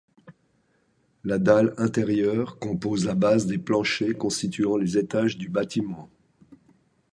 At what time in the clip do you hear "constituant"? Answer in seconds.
4.17-4.75